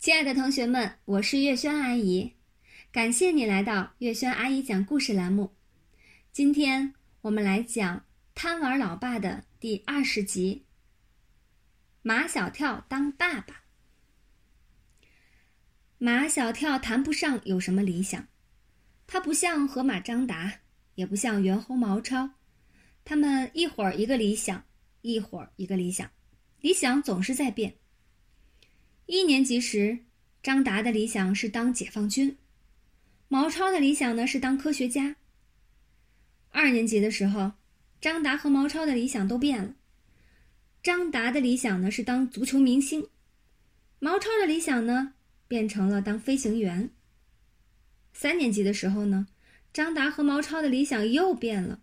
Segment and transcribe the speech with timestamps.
[0.00, 2.32] 亲爱的同学们，我是月轩阿姨，
[2.90, 5.54] 感谢你来到月轩阿姨讲故事栏目。
[6.32, 7.98] 今天我们来讲
[8.34, 10.64] 《贪玩老爸》的第二十集。
[12.00, 13.64] 马小跳当爸爸。
[15.98, 18.26] 马小跳谈不上有什么理想，
[19.06, 20.60] 他不像河马张达，
[20.94, 22.30] 也不像猿猴毛超，
[23.04, 24.64] 他们一会儿一个理想，
[25.02, 26.10] 一会儿一个理想，
[26.62, 27.74] 理想总是在变。
[29.12, 29.98] 一年级时，
[30.40, 32.36] 张达的理想是当解放军；
[33.26, 35.16] 毛超的理想呢是当科学家。
[36.50, 37.50] 二年级的时候，
[38.00, 39.74] 张达和毛超的理想都变了。
[40.80, 43.08] 张达的理想呢是当足球明星，
[43.98, 45.12] 毛超的理想呢
[45.48, 46.88] 变成了当飞行员。
[48.12, 49.26] 三年级的时候呢，
[49.72, 51.80] 张达和毛超的理想又变了，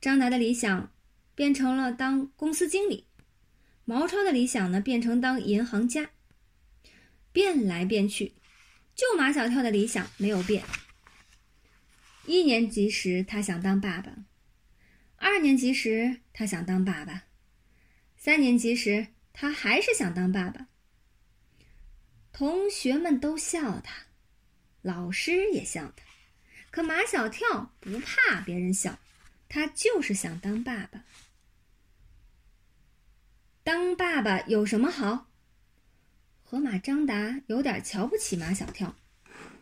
[0.00, 0.92] 张达的理想
[1.34, 3.04] 变成了当公司经理，
[3.84, 6.08] 毛超的理想呢变成当银行家。
[7.38, 8.32] 变来变去，
[8.96, 10.64] 就马小跳的理想没有变。
[12.26, 14.10] 一年级时他想当爸爸，
[15.14, 17.26] 二年级时他想当爸爸，
[18.16, 20.66] 三年级时他还是想当爸爸。
[22.32, 24.06] 同学们都笑他，
[24.82, 26.04] 老师也笑他，
[26.72, 28.98] 可马小跳不怕别人笑，
[29.48, 31.04] 他就是想当爸爸。
[33.62, 35.28] 当爸爸有什么好？
[36.50, 38.96] 河马张达有点瞧不起马小跳，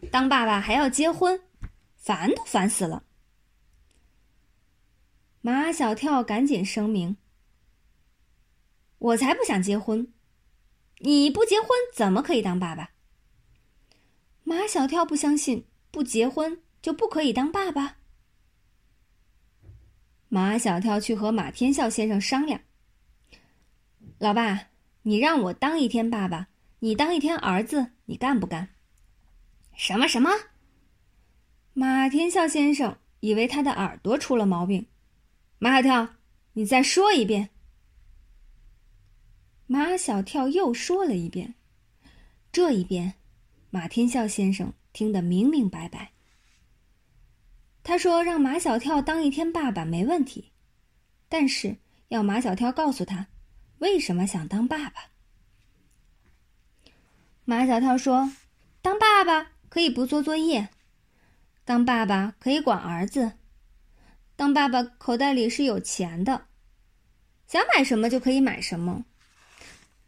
[0.09, 1.43] 当爸爸还要结婚，
[1.97, 3.03] 烦都烦死了。
[5.41, 7.17] 马小跳赶紧声明
[8.99, 10.13] ：“我才不想结婚，
[11.01, 12.93] 你不结婚怎么可以当爸爸？”
[14.45, 17.97] 马小跳不相信，不结婚就不可以当爸爸。
[20.29, 22.61] 马小跳去和马天笑先生商量
[24.21, 24.69] ：“老爸，
[25.03, 26.47] 你让我当一天爸爸。”
[26.81, 28.69] 你当一天儿子，你干不干？
[29.75, 30.31] 什么什么？
[31.73, 34.87] 马天笑先生以为他的耳朵出了毛病。
[35.59, 36.09] 马小跳，
[36.53, 37.49] 你再说一遍。
[39.67, 41.55] 马小跳又说了一遍，
[42.53, 43.15] 这一遍，
[43.71, 46.13] 马天笑先生听得明明白白。
[47.83, 50.53] 他说：“让马小跳当一天爸爸没问题，
[51.29, 51.77] 但是
[52.09, 53.27] 要马小跳告诉他，
[53.79, 55.11] 为什么想当爸爸。”
[57.49, 58.33] 马小跳说
[58.83, 60.69] ：“当爸爸可以不做作业，
[61.65, 63.35] 当爸爸可以管儿子，
[64.35, 66.49] 当爸爸口袋里是有钱的，
[67.47, 69.05] 想买什么就可以买什么。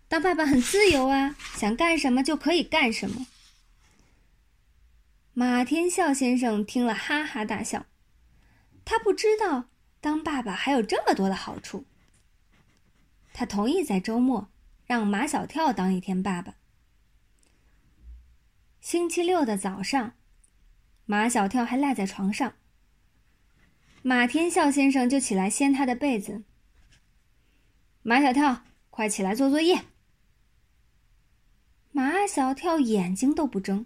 [0.09, 3.29] 当爸爸很自由啊，想干什么就可以干什么。”
[5.33, 7.87] 马天笑先生听了哈哈大笑，
[8.85, 9.67] 他不知道
[10.01, 11.87] 当爸爸还有这么多的好处。
[13.33, 14.49] 他同意在周末
[14.87, 16.55] 让马小跳当一天爸爸。
[18.81, 20.15] 星期六的早上，
[21.05, 22.55] 马小跳还赖在床上。
[24.03, 26.45] 马天笑先生就起来掀他的被子。
[28.03, 29.85] 马小跳，快起来做作业。
[31.91, 33.85] 马小跳眼睛都不睁。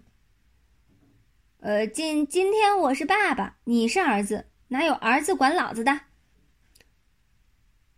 [1.59, 6.01] 呃，今今天我是爸爸，你是儿子，哪有儿子管老子的？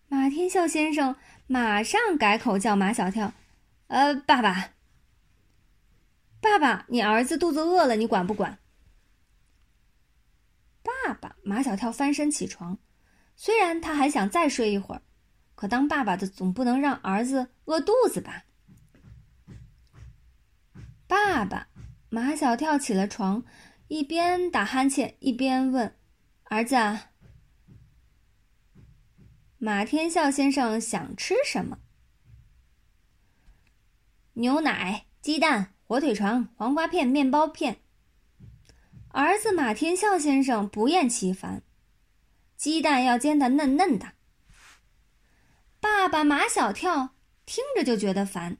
[0.07, 1.15] 马天笑先生
[1.47, 3.33] 马上改口叫马小跳，
[3.87, 4.74] 呃，爸爸。
[6.45, 8.59] 爸爸，你儿子肚子饿了，你管不管？
[10.83, 12.77] 爸爸，马小跳翻身起床，
[13.35, 15.01] 虽然他还想再睡一会儿，
[15.55, 18.45] 可当爸爸的总不能让儿子饿肚子吧？
[21.07, 21.67] 爸爸，
[22.09, 23.43] 马小跳起了床，
[23.87, 25.97] 一边打哈欠一边问
[26.45, 26.75] ：“儿子，
[29.57, 31.79] 马天笑先生想吃什么？
[34.33, 37.77] 牛奶、鸡蛋。”火腿肠、黄瓜片、面包片。
[39.09, 41.61] 儿子马天笑先生不厌其烦，
[42.57, 44.13] 鸡蛋要煎的嫩嫩的。
[45.79, 47.11] 爸爸马小跳
[47.45, 48.57] 听着就觉得烦，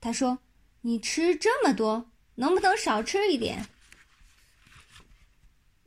[0.00, 0.40] 他说
[0.82, 3.64] ：“你吃这么多，能不能少吃一点？”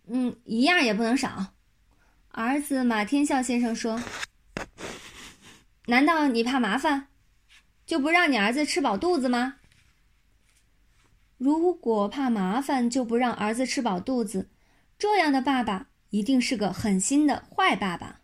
[0.08, 1.48] 嗯，一样也不能少。
[2.30, 4.02] 儿子马天笑先生说
[5.88, 7.10] ：“难道你怕麻烦，
[7.86, 9.56] 就不让你儿子吃饱肚子吗？”
[11.38, 14.50] 如果怕麻烦就不让儿子吃饱肚子，
[14.98, 18.22] 这样的爸爸一定是个狠心的坏爸爸。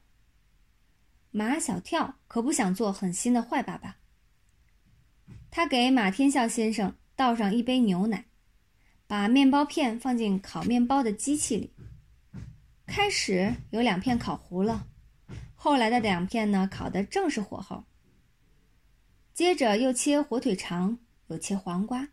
[1.32, 3.98] 马小跳可不想做狠心的坏爸爸。
[5.52, 8.26] 他给马天笑先生倒上一杯牛奶，
[9.06, 11.74] 把面包片放进烤面包的机器里。
[12.88, 14.88] 开始有两片烤糊了，
[15.56, 17.84] 后来的两片呢，烤的正是火候。
[19.34, 20.98] 接着又切火腿肠。
[21.28, 22.10] 又切黄瓜。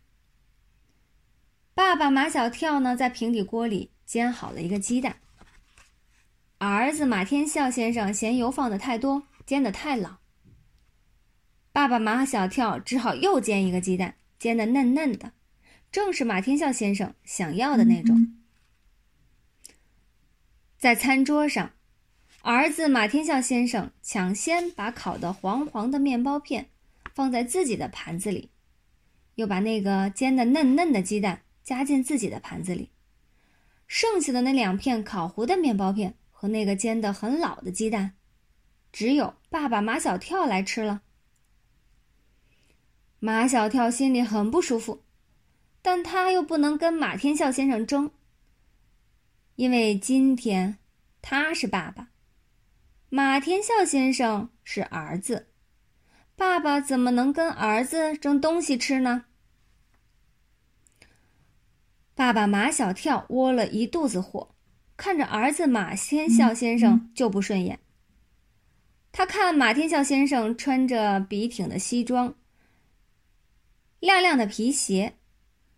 [1.80, 5.16] 爸爸马小跳呢，在平底锅里煎好了一个鸡蛋。
[6.58, 10.18] 儿子马天笑先生嫌油放的太多，煎的太老。
[11.72, 15.32] 爸爸马小跳只好又煎一个鸡蛋，煎的嫩嫩的，
[15.90, 18.36] 正是马天笑先生想要的那种。
[20.76, 21.72] 在餐桌上，
[22.42, 26.68] 儿子马天笑先生抢先把烤的黄黄的面包片
[27.14, 28.50] 放在自己的盘子里，
[29.36, 32.90] 又把那个煎的嫩嫩的鸡蛋夹进自己的盘子里，
[33.86, 36.14] 剩下的那两片烤糊的面包片。
[36.32, 38.14] 和那个煎的很老的鸡蛋，
[38.90, 41.02] 只有爸爸马小跳来吃了。
[43.18, 45.02] 马小跳心里很不舒服，
[45.82, 48.10] 但他又不能跟马天笑先生争，
[49.56, 50.78] 因为今天
[51.20, 52.08] 他是爸爸，
[53.10, 55.48] 马天笑先生是儿子，
[56.36, 59.26] 爸爸怎么能跟儿子争东西吃呢？
[62.20, 64.54] 爸爸马小跳窝了一肚子火。
[64.94, 67.78] 看着儿子马天笑先生就不顺眼。
[69.10, 72.34] 他看马天笑先生穿着笔挺的西装、
[74.00, 75.14] 亮亮的皮鞋，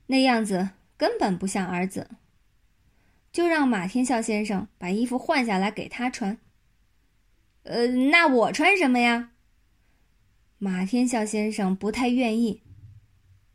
[0.08, 2.10] 那样子根本不像儿子，
[3.30, 6.36] 就让马天笑先生把衣服换下来给他穿。
[7.62, 9.30] 呃，那我穿什么呀？
[10.58, 12.64] 马天笑先生不太愿意。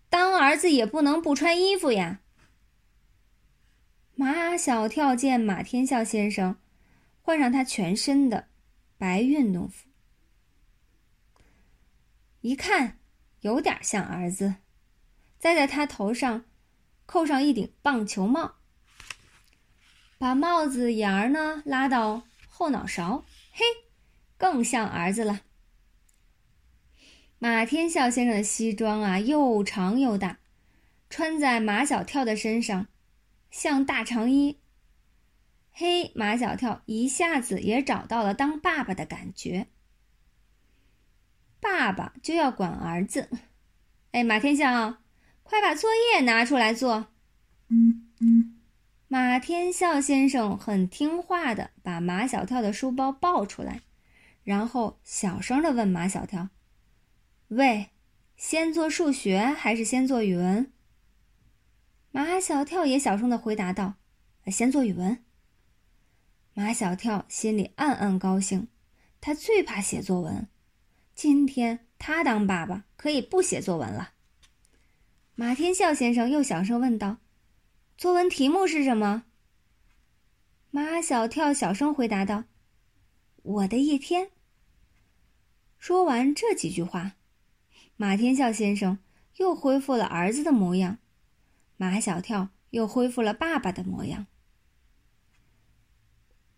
[0.09, 2.21] 当儿子也不能不穿衣服呀。
[4.19, 6.57] 马小跳见马天笑先生
[7.21, 8.47] 换上他全身的
[8.97, 9.87] 白运动服，
[12.41, 12.97] 一看
[13.41, 14.55] 有点像儿子，
[15.37, 16.45] 再在他头上
[17.05, 18.55] 扣上一顶棒球帽，
[20.17, 23.63] 把帽子沿儿呢拉到后脑勺，嘿，
[24.35, 25.41] 更像儿子了。
[27.37, 30.39] 马天笑先生的西装啊，又长又大，
[31.07, 32.87] 穿在马小跳的身上。
[33.49, 34.59] 像大长衣。
[35.71, 39.67] 嘿，马小跳一下子也找到了当爸爸的感觉。
[41.59, 43.29] 爸爸就要管儿子。
[44.11, 44.97] 哎，马天笑，
[45.43, 47.07] 快把作业拿出来做。
[49.07, 53.81] 马天笑先生很听话的把马小跳的书包抱出来，
[54.43, 56.49] 然后小声的问马小跳
[57.49, 57.89] ：“喂，
[58.35, 60.71] 先做数学还是先做语文？”
[62.11, 63.95] 马小跳也小声的回答道
[64.47, 65.23] ：“先做语文。”
[66.55, 68.67] 马小跳心里暗暗高兴，
[69.21, 70.47] 他最怕写作文，
[71.13, 74.13] 今天他当爸爸可以不写作文了。
[75.35, 77.17] 马天笑先生又小声问道
[77.95, 79.25] ：“作文题目是什么？”
[80.71, 82.45] 马小跳小声回答道
[83.43, 84.31] ：“我的一天。”
[85.77, 87.13] 说完这几句话，
[87.95, 88.97] 马天笑先生
[89.35, 90.97] 又恢复了儿子的模样。
[91.77, 94.25] 马小跳又恢复了爸爸的模样，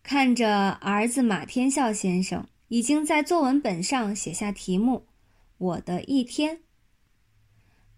[0.01, 5.07] 看着儿子马天笑先生已经在作文本上写下题目
[5.59, 6.61] “我的一天”，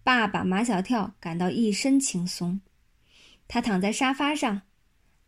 [0.02, 2.60] 爸爸马小跳感到一身轻松。
[3.46, 4.62] 他躺在沙发上，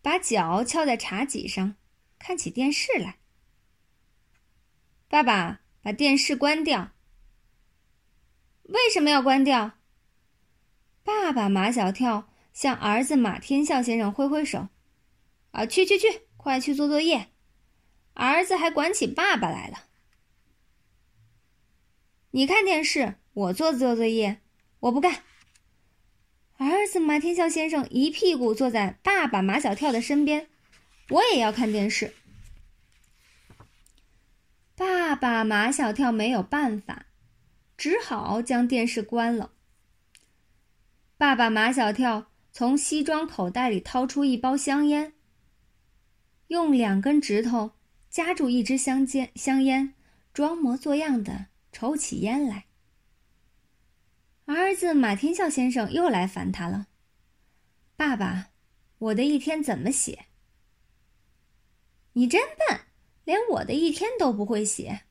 [0.02, 1.76] 把脚翘在茶几上，
[2.18, 3.18] 看起电视来。
[5.08, 6.92] 爸爸，把电视关掉。
[8.64, 9.72] 为什么要关掉？
[11.04, 14.68] 爸爸马小跳向儿子马天笑先生挥挥手
[15.52, 17.28] ：“啊，去去去，快去做作业！
[18.14, 19.84] 儿子还管起爸爸来了。
[22.30, 24.40] 你看电视，我做做作业，
[24.80, 25.22] 我不干。”
[26.56, 30.48] 儿子马天笑先生一屁股坐在爸爸马小跳的身边
[31.10, 32.14] ：“我也要看电视。”
[34.76, 37.06] 爸爸马小跳没有办法，
[37.76, 39.50] 只好将电视关了。
[41.16, 45.14] 爸爸马小跳从西装口袋里掏出一包香烟，
[46.48, 47.72] 用两根指头
[48.10, 49.94] 夹住一支香烟，香烟
[50.32, 52.66] 装模作样的抽起烟来。
[54.46, 56.88] 儿子马天笑先生又来烦他了
[57.96, 58.50] ：“爸爸，
[58.98, 60.26] 我的一天怎么写？
[62.14, 62.80] 你真笨，
[63.24, 65.02] 连我的一天都不会写。”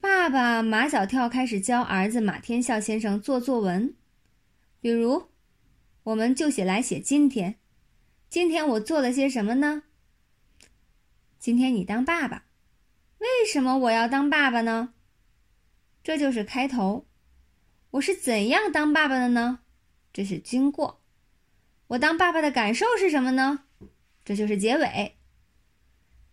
[0.00, 3.94] 爸爸马小跳开始教儿子马天笑先生做作文。
[4.82, 5.28] 比如，
[6.02, 7.60] 我们就写来写今天。
[8.28, 9.84] 今天我做了些什么呢？
[11.38, 12.46] 今天你当爸爸，
[13.18, 14.92] 为什么我要当爸爸呢？
[16.02, 17.06] 这就是开头。
[17.92, 19.60] 我是怎样当爸爸的呢？
[20.12, 21.00] 这是经过。
[21.86, 23.66] 我当爸爸的感受是什么呢？
[24.24, 25.16] 这就是结尾。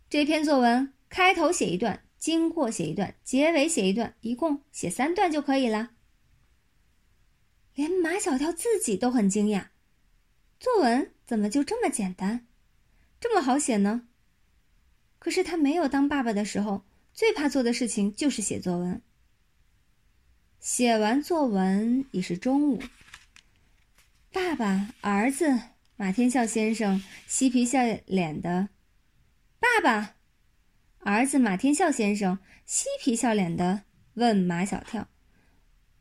[0.09, 5.91] 这篇作文开头写一段，经过写一段，结尾写一段，一共写三段就可以了。
[7.79, 9.67] 连马小跳自己都很惊讶，
[10.59, 12.45] 作文怎么就这么简单，
[13.21, 14.09] 这么好写呢？
[15.17, 16.83] 可是他没有当爸爸的时候，
[17.13, 19.01] 最怕做的事情就是写作文。
[20.59, 22.83] 写完作文已是中午，
[24.33, 25.57] 爸爸、儿子
[25.95, 28.67] 马天笑先生嬉皮笑脸的，
[29.57, 30.15] 爸爸，
[30.99, 33.83] 儿子马天笑先生嬉皮笑脸的
[34.15, 35.07] 问马小跳。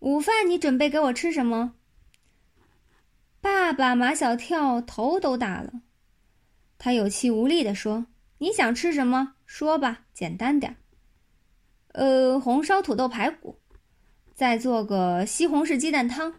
[0.01, 1.75] 午饭你准备给我吃什么？
[3.41, 5.81] 爸爸马小跳头都大了，
[6.79, 8.07] 他有气无力地说
[8.39, 9.35] ：“你想吃什么？
[9.45, 10.77] 说吧，简单点。
[11.95, 13.59] 呃，红烧土豆排骨，
[14.35, 16.35] 再做个西红柿鸡蛋汤。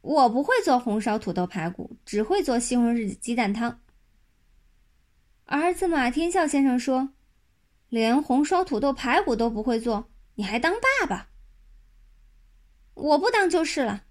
[0.00, 3.80] 我不会做红烧土豆排骨，只会做西红柿鸡蛋汤。”
[5.46, 7.10] 儿子马天笑先生说
[7.88, 11.28] ：“连红烧土豆排骨都不会做，你还当爸爸？”
[12.98, 14.04] 我不当就是了。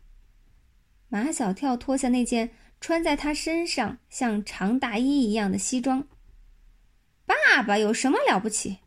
[1.10, 6.08] 马小跳脱下那件穿在他身上像长大衣一样的西装。
[7.26, 8.80] 爸爸有什么了不起？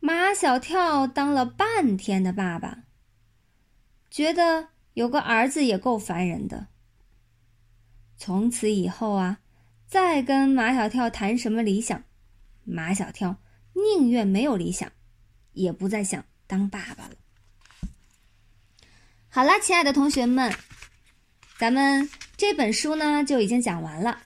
[0.00, 2.84] 马小跳当了半天的爸爸，
[4.10, 6.68] 觉得有个儿子也够烦人的。
[8.16, 9.40] 从此以后啊，
[9.86, 12.04] 再跟马小跳谈什么理想，
[12.64, 13.36] 马小跳
[13.74, 14.90] 宁愿没有理想，
[15.52, 17.14] 也不再想当爸爸了。
[19.32, 20.52] 好了，亲爱的同学们，
[21.56, 24.22] 咱们这本书呢就已经讲完了。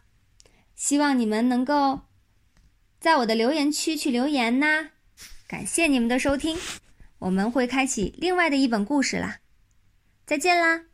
[0.74, 2.00] 希望你们能够
[3.00, 4.88] 在我的留言区去留言呐。
[5.46, 6.58] 感谢你们的收听，
[7.18, 9.40] 我们会开启另外的一本故事啦。
[10.24, 10.84] 再见啦！